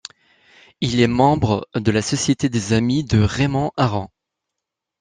Il 0.79 0.99
est 0.99 1.05
membre 1.05 1.69
de 1.75 1.91
la 1.91 2.01
Société 2.01 2.49
des 2.49 2.73
amis 2.73 3.03
de 3.03 3.19
Raymond 3.21 3.69
Aron. 3.77 4.07